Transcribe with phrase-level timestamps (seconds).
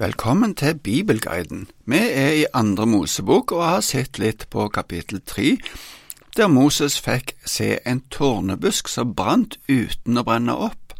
[0.00, 1.68] Velkommen til Bibelguiden.
[1.84, 5.58] Vi er i Andre Mosebok og har sett litt på kapittel tre,
[6.36, 10.94] der Moses fikk se en tårnebusk som brant uten å brenne opp.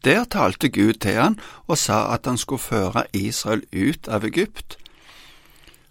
[0.00, 4.78] Der talte Gud til han og sa at han skulle føre Israel ut av Egypt.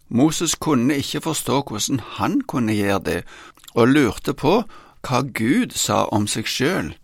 [0.10, 3.22] Moses kunne ikke forstå hvordan han kunne gjøre det,
[3.76, 4.64] og lurte på
[5.06, 6.96] hva Gud sa om seg sjøl.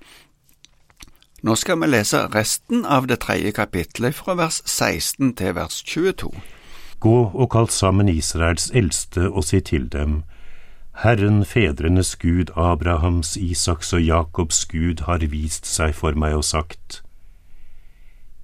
[1.41, 6.29] Nå skal vi lese resten av det tredje kapittelet fra vers 16 til vers 22.
[7.02, 10.19] Gå og kall sammen Israels eldste og si til dem,
[11.02, 17.02] Herren fedrenes Gud, Abrahams, Isaks og Jakobs Gud har vist seg for meg og sagt,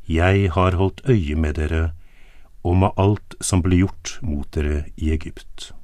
[0.09, 1.91] Jeg har holdt øye med dere
[2.64, 5.77] og med alt som ble gjort mot dere i Egypt.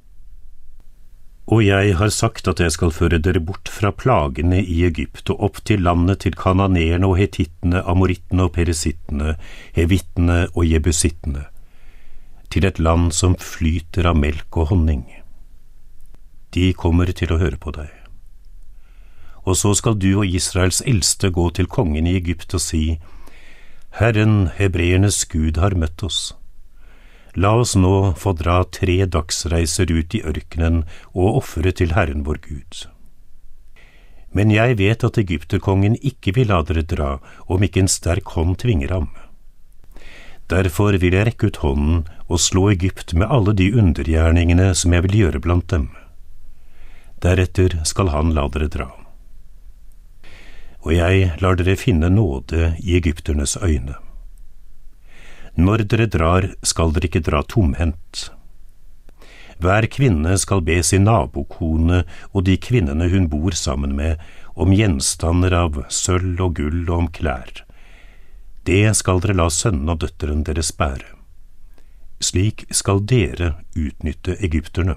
[1.44, 5.42] Og jeg har sagt at jeg skal føre dere bort fra plagene i Egypt og
[5.48, 9.34] opp til landet til kananeerne og hetittene, amorittene og peresittene,
[9.76, 11.44] hevittene og jebusittene,
[12.48, 15.04] til et land som flyter av melk og honning.
[16.56, 17.90] De kommer til å høre på deg.
[19.44, 22.96] Og så skal du og Israels eldste gå til kongen i Egypt og si,
[24.00, 26.32] Herren, hebreernes Gud, har møtt oss.
[27.34, 32.38] La oss nå få dra tre dagsreiser ut i ørkenen og ofre til Herren vår
[32.44, 32.84] Gud.
[34.34, 37.10] Men jeg vet at egypterkongen ikke vil la dere dra
[37.50, 39.08] om ikke en sterk hånd tvinger ham.
[40.50, 45.06] Derfor vil jeg rekke ut hånden og slå Egypt med alle de undergjerningene som jeg
[45.08, 45.88] vil gjøre blant dem.
[47.24, 48.88] Deretter skal han la dere dra.
[50.84, 54.03] Og jeg lar dere finne nåde i egypternes øyne.
[55.54, 58.30] Når dere drar, skal dere ikke dra tomhendt.
[59.62, 62.02] Hver kvinne skal be sin nabokone
[62.32, 64.18] og de kvinnene hun bor sammen med,
[64.54, 67.62] om gjenstander av sølv og gull og om klær.
[68.66, 71.06] Det skal dere la sønnen og døtteren deres bære.
[72.24, 74.96] Slik skal dere utnytte egypterne.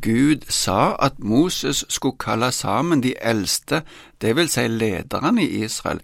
[0.00, 3.82] Gud sa at Moses skulle kalle sammen de eldste,
[4.20, 6.00] det vil si lederne i Israel.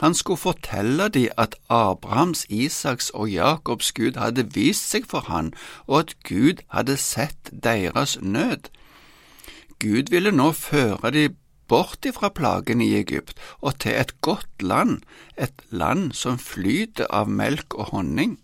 [0.00, 5.52] Han skulle fortelle dem at Abrahams, Isaks og Jakobs Gud hadde vist seg for han,
[5.86, 8.70] og at Gud hadde sett deres nød.
[9.82, 11.36] Gud ville nå føre dem
[11.68, 15.00] bort ifra plagene i Egypt og til et godt land,
[15.36, 18.38] et land som flyter av melk og honning.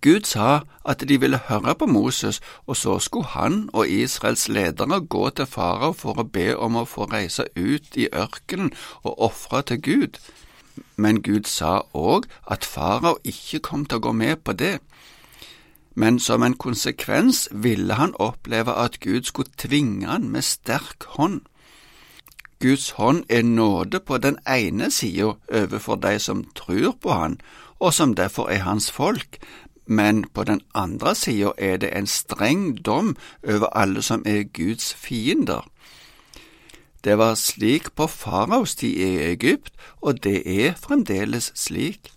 [0.00, 5.00] Gud sa at de ville høre på Moses, og så skulle han og Israels ledere
[5.00, 8.72] gå til farao for å be om å få reise ut i ørkenen
[9.02, 10.20] og ofre til Gud.
[10.96, 14.78] Men Gud sa òg at farao ikke kom til å gå med på det.
[15.94, 21.40] Men som en konsekvens ville han oppleve at Gud skulle tvinge han med sterk hånd.
[22.62, 27.36] Guds hånd er nåde på den ene sida overfor de som tror på han,
[27.78, 29.38] og som derfor er hans folk,
[29.88, 34.94] men på den andre sida er det en streng dom over alle som er Guds
[34.94, 35.64] fiender.
[37.04, 42.12] Det var slik på faraos tid i Egypt, og det er fremdeles slik.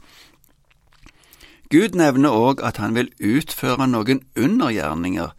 [1.71, 5.29] Gud nevner òg at han vil utføre noen undergjerninger.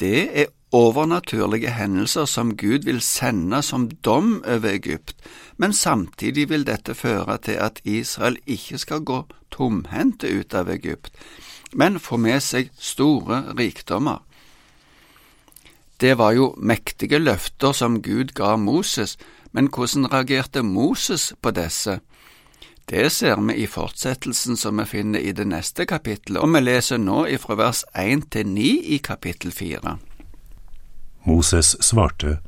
[0.00, 5.16] Det er overnaturlige hendelser som Gud vil sende som dom over Egypt,
[5.56, 11.10] men samtidig vil dette føre til at Israel ikke skal gå tomhendte ut av Egypt,
[11.72, 14.22] men få med seg store rikdommer.
[16.00, 19.18] Det var jo mektige løfter som Gud ga Moses,
[19.52, 21.98] men hvordan reagerte Moses på disse?
[22.90, 26.98] Det ser vi i fortsettelsen som vi finner i det neste kapittelet, og vi leser
[26.98, 30.09] nå ifra vers 1 til 9 i kapittel 4.
[31.24, 32.38] Moses svarte,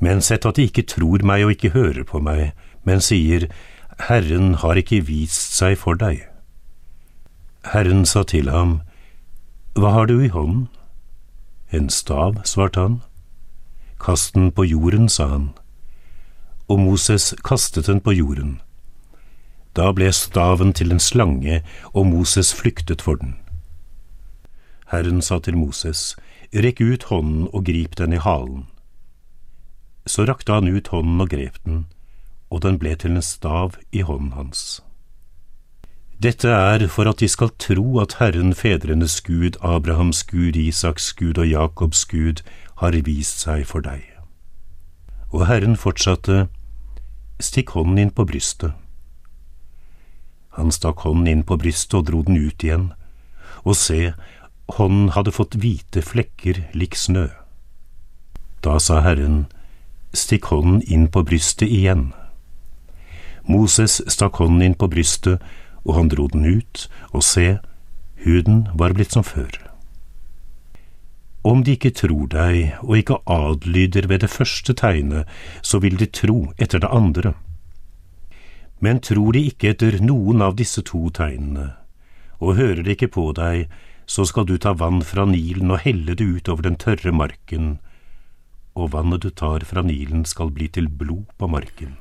[0.00, 2.52] Men sett at de ikke tror meg og ikke hører på meg,
[2.84, 3.50] men sier,
[4.08, 6.24] Herren har ikke vist seg for deg.
[7.68, 8.80] Herren sa til ham,
[9.76, 10.68] Hva har du i hånden?
[11.70, 13.02] En stav, svarte han.
[14.00, 15.50] Kast den på jorden, sa han.
[16.68, 18.60] Og Moses kastet den på jorden.
[19.76, 21.60] Da ble staven til en slange,
[21.92, 23.36] og Moses flyktet for den.
[24.90, 26.16] Herren sa til Moses,
[26.50, 28.66] Rekk ut hånden og grip den i halen.
[30.06, 31.84] Så rakte han ut hånden og grep den,
[32.50, 34.80] og den ble til en stav i hånden hans.
[36.20, 41.38] Dette er for at de skal tro at Herren fedrenes Gud, Abrahams Gud, Isaks Gud
[41.38, 42.42] og Jakobs Gud
[42.82, 44.02] har vist seg for deg.
[45.30, 46.48] Og Herren fortsatte,
[47.40, 48.74] Stikk hånden inn på brystet.
[50.58, 52.90] Han stakk hånden inn på brystet og dro den ut igjen,
[53.64, 54.12] og se,
[54.76, 57.28] hånden hadde fått hvite flekker lik snø.
[58.64, 59.46] Da sa Herren,
[60.12, 62.10] stikk hånden inn på brystet igjen.
[63.48, 65.40] Moses stakk hånden inn på brystet,
[65.84, 67.58] og han dro den ut, og se,
[68.24, 69.50] huden var blitt som før.
[71.42, 75.28] Om de ikke tror deg og ikke adlyder ved det første tegnet,
[75.62, 77.32] så vil de tro etter det andre.
[78.80, 81.72] Men tror de ikke etter noen av disse to tegnene,
[82.40, 83.70] og hører de ikke på deg,
[84.10, 87.76] så skal du ta vann fra Nilen og helle det ut over den tørre marken,
[88.74, 91.94] og vannet du tar fra Nilen skal bli til blod på marken.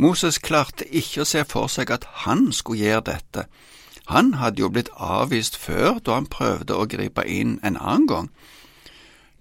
[0.00, 3.44] Moses klarte ikke å se for seg at han skulle gjøre dette.
[4.08, 8.30] Han hadde jo blitt avvist før da han prøvde å gripe inn en annen gang.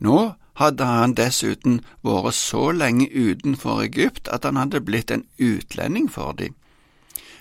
[0.03, 6.09] Nå hadde han dessuten vært så lenge utenfor Egypt at han hadde blitt en utlending
[6.11, 6.57] for dem.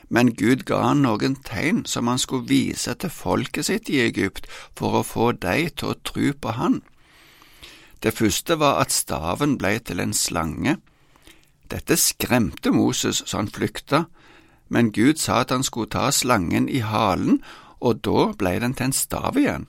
[0.08, 4.46] Men Gud ga han noen tegn som han skulle vise til folket sitt i Egypt
[4.78, 6.82] for å få dem til å tro på han.
[8.02, 10.76] Det første var at staven ble til en slange.
[11.66, 14.04] Dette skremte Moses så han flykta,
[14.68, 17.40] men Gud sa at han skulle ta slangen i halen,
[17.80, 19.66] og da ble den til en stav igjen.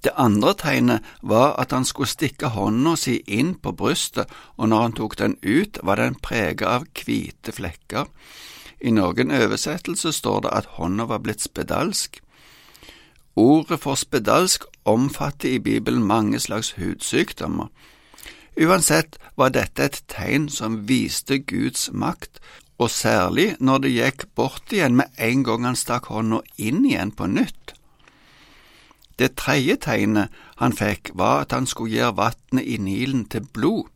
[0.00, 4.82] Det andre tegnet var at han skulle stikke hånda si inn på brystet, og når
[4.86, 8.08] han tok den ut, var den preget av hvite flekker.
[8.80, 12.22] I noen oversettelser står det at hånda var blitt spedalsk.
[13.36, 17.68] Ordet for spedalsk omfatter i Bibelen mange slags hudsykdommer.
[18.60, 22.40] Uansett var dette et tegn som viste Guds makt,
[22.80, 27.12] og særlig når det gikk bort igjen med en gang han stakk hånda inn igjen
[27.12, 27.76] på nytt.
[29.20, 33.90] Det tredje tegnet han fikk, var at han skulle gjøre vannet i Nilen til blod.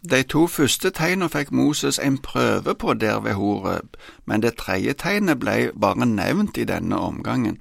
[0.00, 4.94] De to første tegnene fikk Moses en prøve på der ved Horeb, men det tredje
[4.96, 7.58] tegnet ble bare nevnt i denne omgangen.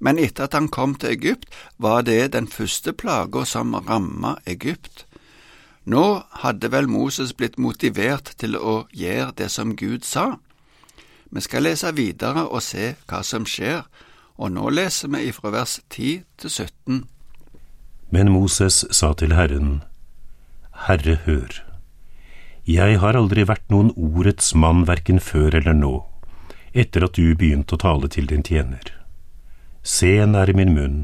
[0.00, 1.44] Men etter at han kom til Egypt,
[1.78, 5.04] var det den første plaga som ramma Egypt.
[5.84, 10.38] Nå hadde vel Moses blitt motivert til å gjøre det som Gud sa.
[11.30, 13.84] Vi skal lese videre og se hva som skjer,
[14.36, 17.04] og nå leser vi ifra vers 10 til 17.
[18.10, 19.82] Men Moses sa til Herren,
[20.86, 21.62] Herre, hør.
[22.66, 25.94] Jeg har aldri vært noen ordets mann verken før eller nå,
[26.74, 28.94] etter at du begynte å tale til din tjener.
[29.84, 31.00] Sen er min munn,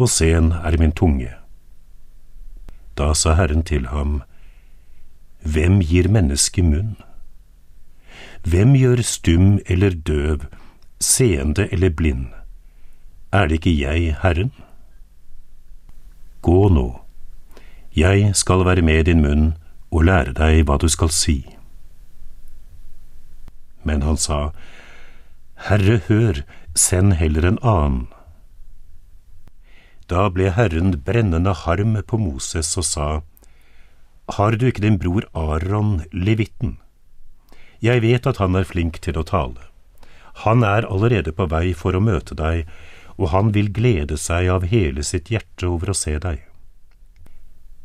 [0.00, 1.34] og sen er min tunge.
[2.96, 4.22] Da sa Herren til ham,
[5.46, 6.96] Hvem gir mennesket munn?
[8.42, 10.48] Hvem gjør stum eller døv,
[10.98, 12.32] seende eller blind?
[13.32, 14.52] Er det ikke jeg, Herren?
[16.42, 16.88] Gå nå,
[17.96, 19.46] jeg skal være med din munn
[19.90, 21.40] og lære deg hva du skal si.
[23.86, 24.50] Men han sa,
[25.66, 26.42] Herre, hør,
[26.76, 28.06] send heller en annen.
[30.06, 33.06] Da ble Herren brennende harm på Moses og sa,
[34.36, 36.78] Har du ikke din bror Aron, levitten?
[37.82, 39.70] Jeg vet at han er flink til å tale.
[40.44, 42.66] Han er allerede på vei for å møte deg,
[43.16, 46.42] og han vil glede seg av hele sitt hjerte over å se deg.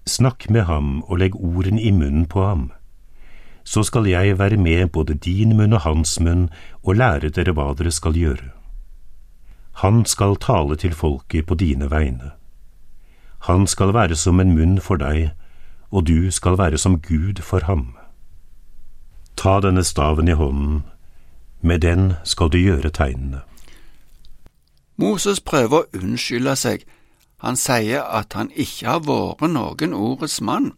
[0.07, 2.71] Snakk med ham og legg ordene i munnen på ham.
[3.63, 6.49] Så skal jeg være med både din munn og hans munn
[6.81, 8.49] og lære dere hva dere skal gjøre.
[9.83, 12.33] Han skal tale til folket på dine vegne.
[13.47, 15.31] Han skal være som en munn for deg,
[15.91, 17.95] og du skal være som Gud for ham.
[19.37, 20.83] Ta denne staven i hånden,
[21.61, 23.41] med den skal du gjøre tegnene.
[25.01, 26.83] Moses prøver å unnskylde seg,
[27.41, 30.73] han sier at han ikke har vært noen ordets mann.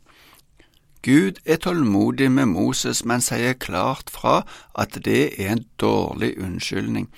[1.04, 4.46] Gud er tålmodig med Moses, men sier klart fra
[4.80, 7.10] at det er en dårlig unnskyldning.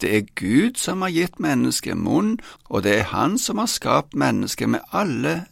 [0.00, 2.38] Det er Gud som har gitt mennesket munn,
[2.72, 5.44] og det er Han som har skapt mennesket med alle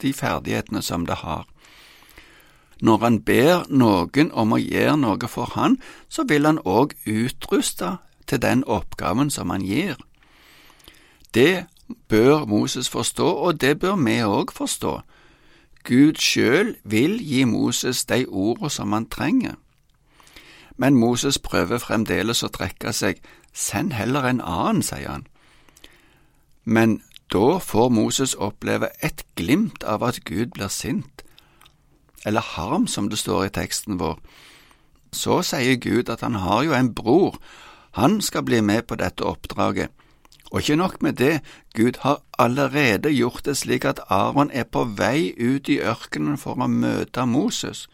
[0.00, 1.44] de ferdighetene som det har.
[2.80, 5.76] Når han ber noen om å gjøre noe for han,
[6.08, 10.00] så vil han òg utruste til den oppgaven som han gir.
[11.34, 11.66] Det
[12.08, 15.00] bør Moses forstå, og det bør vi òg forstå.
[15.84, 19.54] Gud sjøl vil gi Moses de ordene som han trenger.
[20.76, 23.20] Men Moses prøver fremdeles å trekke seg
[23.54, 25.26] Send heller en annen, sier han.
[26.64, 31.22] Men da får Moses oppleve et glimt av at Gud blir sint,
[32.26, 34.18] eller harm, som det står i teksten vår.
[35.12, 37.38] Så sier Gud at han har jo en bror,
[37.94, 39.94] han skal bli med på dette oppdraget.
[40.54, 41.40] Og ikke nok med det,
[41.74, 46.54] Gud har allerede gjort det slik at Aron er på vei ut i ørkenen for
[46.54, 47.88] å møte Moses.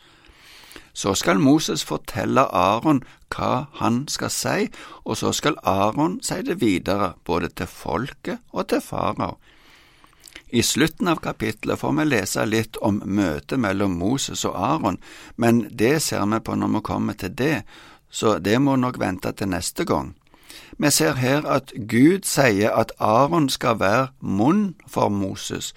[0.92, 3.00] Så skal Moses fortelle Aron
[3.32, 4.68] hva han skal si,
[5.08, 9.38] og så skal Aron si det videre, både til folket og til farao.
[10.52, 15.00] I slutten av kapittelet får vi lese litt om møtet mellom Moses og Aron,
[15.36, 17.62] men det ser vi på når vi kommer til det,
[18.10, 20.12] så det må nok vente til neste gang.
[20.78, 25.74] Vi ser her at Gud sier at Aron skal være munn for Moses.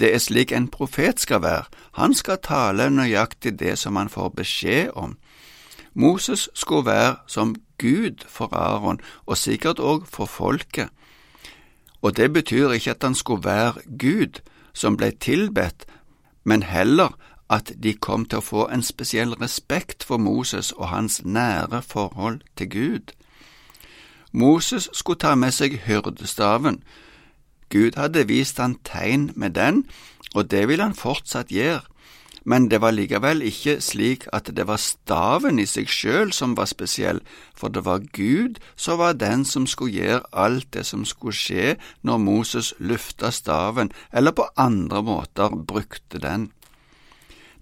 [0.00, 4.28] Det er slik en profet skal være, han skal tale nøyaktig det som han får
[4.28, 5.16] beskjed om.
[5.94, 10.88] Moses skulle være som Gud for Aron, og sikkert òg for folket.
[12.02, 14.40] Og det betyr ikke at han skulle være Gud
[14.72, 15.86] som ble tilbedt,
[16.44, 17.18] men heller
[17.50, 22.40] at de kom til å få en spesiell respekt for Moses og hans nære forhold
[22.56, 23.14] til Gud.
[24.32, 26.82] Moses skulle ta med seg hyrdestaven.
[27.68, 29.84] Gud hadde vist han tegn med den,
[30.34, 31.84] og det ville han fortsatt gjøre
[32.48, 36.70] men det var likevel ikke slik at det var staven i seg sjøl som var
[36.70, 37.20] spesiell,
[37.52, 41.74] for det var Gud som var den som skulle gjøre alt det som skulle skje
[42.08, 46.48] når Moses lufta staven eller på andre måter brukte den.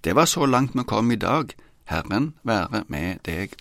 [0.04, 1.50] Det var så langt vi kom i dag.
[1.90, 3.58] Herren være med deg.